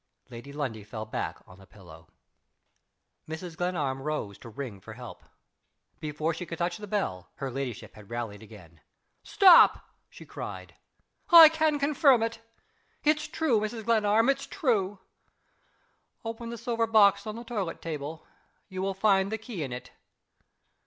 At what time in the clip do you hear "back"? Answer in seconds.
1.05-1.37